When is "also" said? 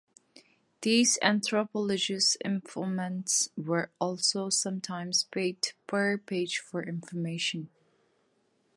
4.01-4.49